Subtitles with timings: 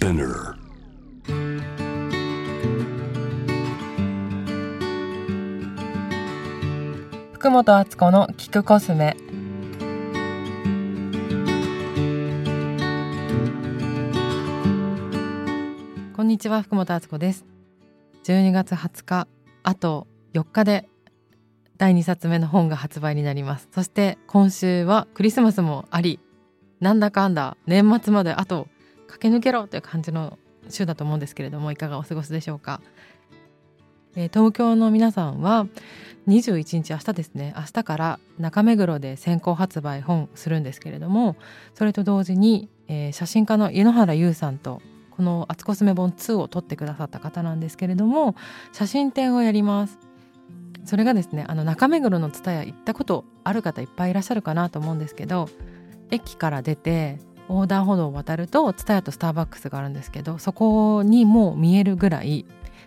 [0.00, 0.54] Spinner.
[7.34, 9.14] 福本敦子の聞くコスメ
[16.16, 17.44] こんにちは福本敦子です
[18.24, 19.28] 12月20日
[19.62, 20.88] あと4日で
[21.76, 26.20] 第2冊目の本が発売になりますそして今週はクリスマスもあり
[26.80, 28.66] なんだかんだ年末まであと
[29.10, 30.38] 駆け抜けろという感じの
[30.68, 32.80] 週だと思うんですけれどもいかがお過ごしでしょうか、
[34.14, 35.66] えー東京の皆さんは
[36.28, 37.54] 21日明日ですね。
[37.56, 41.36] 明日から中目黒で先行発売本するんですけれども
[41.74, 48.36] それと同時に、えー写真家の井ノ原優さんとこの「アツコスメ本2」を撮ってくださった方なんですけれども
[48.72, 49.98] 写真展をやります。
[50.84, 55.48] それがですねあの中目黒の蔦屋行ったことある方いっぱいいらっしゃるかなと思うんですけど
[56.10, 62.46] 駅から出て横断歩道を渡ると蔦屋とスターバックスがあるんですけどそこにもう見えるぐらい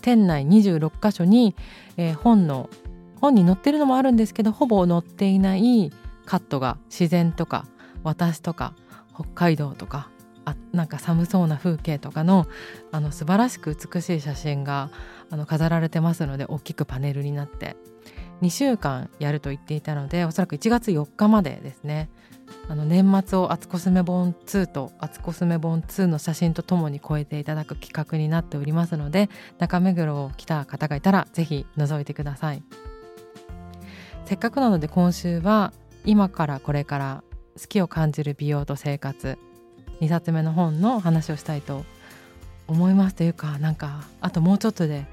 [0.00, 1.54] 店内26箇所に、
[1.96, 2.70] えー本の
[3.20, 5.90] 本に載ってるのもあるんですけどほぼ載っていない
[6.26, 7.64] カットが自然とか
[8.02, 8.74] 私とか
[9.14, 10.10] 北海道とか
[10.44, 12.46] あなんか寒そうな風景とかの
[12.92, 14.90] あの素晴らしく美しい写真が
[15.30, 17.76] あの飾られてますので大きくパネルになって。
[18.44, 22.10] 2週間やると言っていたのでおそらく1月4日までですね。
[22.68, 32.62] あの年末を「アツコスメ本2」と「アツコスメ本2」の写真とともに超えていただく企画になっておりますので中目黒を来た方がいたらぜひ覗いてください。
[34.26, 35.72] せっかくなので今週は
[36.04, 37.24] 今からこれから
[37.58, 39.38] 好きを感じる美容と生活
[40.00, 41.84] 2冊目の本の話をしたいと
[42.66, 45.06] 思いますというかなんかあともうちょっとで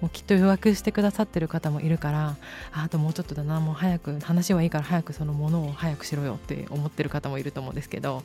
[0.00, 2.36] もうきっと予約してくださってる方もいるから
[2.72, 8.22] あともうちょっとだなもう早く話はいいから早くそのものを早くしろよって思ってる方もいると思うんですけど、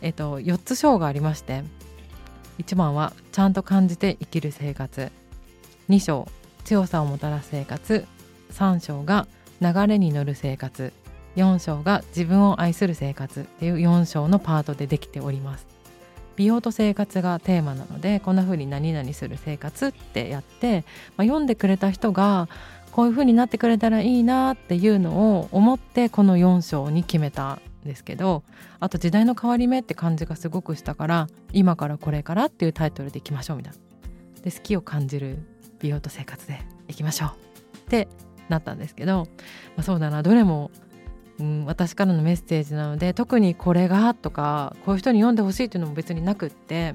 [0.00, 1.62] えっと、4つ章がありまして
[2.60, 5.10] 1番はちゃんと感じて生きる生活。
[5.88, 6.28] 2章
[6.64, 8.06] 強さをもたらす生活。
[8.52, 9.26] 3章が
[9.60, 10.92] 流れに乗る生活。
[11.36, 15.66] 4章が自分を愛する生活っていう4章のパートでできております。
[16.40, 20.86] 美容と生活がテーマなのでこんな風に何々する生活ってやって、
[21.18, 22.48] まあ、読んでくれた人が
[22.92, 28.42] こういう風になってくれたらいいなっていうのを思ってこの4章に決めたんですけど
[28.80, 33.78] あと時代の変わり目って感じがすごくしたから今からこれからっていうタイトルでいきましょうみたいな。
[34.40, 35.40] で好きを感じる
[35.80, 38.08] 美容と生活でいきましょうって
[38.48, 39.26] なったんですけど、
[39.76, 40.70] まあ、そうだなどれも、
[41.40, 46.94] うん、私からのメッセージなので特にこれがとかこういう人に読んでほしいっていうのも別になくって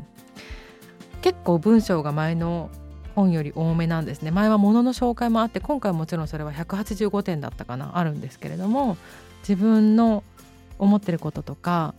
[1.21, 2.69] 結構文章が前の
[3.15, 4.29] 本より多めなんですね。
[4.29, 8.97] 前は物の紹介もあって今回もちろんそれは185点だったかなあるんですけれども
[9.39, 10.23] 自分の
[10.77, 11.95] 思ってることとか、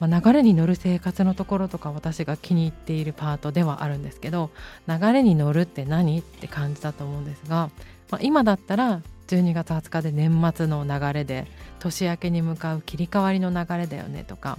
[0.00, 4.50] まあ、流れに乗る生活のところとか私が気に入っているパートではあるんですけど
[4.88, 7.70] 流れに乗るって何って感じだと思うんですが、
[8.10, 11.46] まあ、今だったら12月20日で年末の流れで
[11.78, 14.58] 年明けに向かう切り替わりの流れだよねとか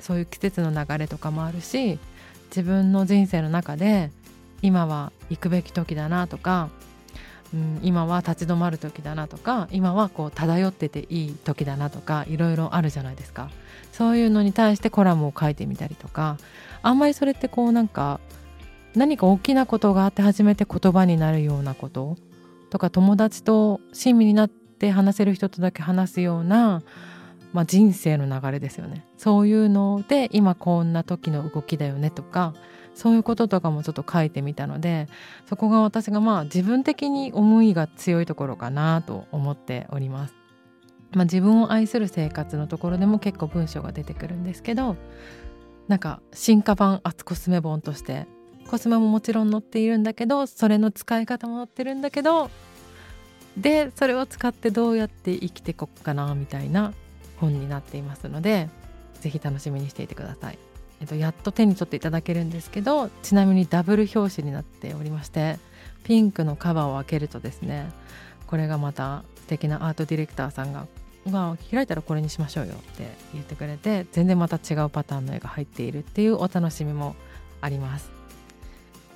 [0.00, 1.98] そういう季節の流れとかもあるし
[2.46, 4.10] 自分の人生の中で
[4.60, 6.68] 今は行くべき時だなとか、
[7.52, 13.50] うん、今は立ち止まる時だなとか今はこう漂ってていい時だなとかいろいろあるじゃないですか。
[13.92, 16.38] そういうのに対してコラムを書いてみたりとか
[16.80, 18.20] あんまりそれってこうなんか
[18.94, 22.16] 何か大きなことがあって初めて言葉になるようなこと
[22.72, 26.82] とか友達と親身になって話せる人とだけ話すような、
[27.52, 32.54] まあ、人生の流れですよねそういうので今こんな時の動きだよねとか
[32.94, 35.06] そういうこととかもちょっと書いてみたので
[35.50, 40.34] そこが私がまあ自分的に思いが強いところかなと思っております。
[41.12, 44.96] まあ、自分を愛する生活のところでも結構文章が出てくるんですけど
[45.88, 48.26] なんか進化版アツコスメ本として
[48.68, 52.50] コスメももちろん載っているんだけどそれの使い方も載ってるんだけど
[53.56, 56.94] でそれを使ってどうやって生きてこっかなみたいな
[57.36, 58.68] 本になっていますので
[59.20, 60.58] 是非楽しみにしていてください。
[61.00, 65.58] えっと、やっと手に取っていただけるんですけどちなみにダブル表紙になっておりまして
[66.04, 67.90] ピンクのカバーを開けるとですね
[68.46, 70.86] これがまた素敵なアートディレクターさんが
[71.28, 77.16] 「まあ、開いたらこれにしましょうよ」って言ってくれて全然また違うパターンの絵が入っているっていうお楽しみも
[77.60, 78.21] あります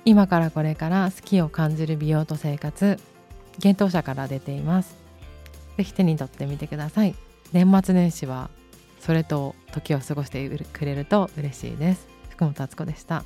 [0.07, 2.97] 今からこれから好きを感じる美容と生活
[3.57, 4.95] 幻冬舎から出ています。
[5.75, 7.13] ぜひ手に取ってみてください。
[7.51, 8.49] 年末年始は
[9.01, 12.07] それと時を過ごしてくれると嬉しいです。
[12.29, 13.25] 福本敦子でした。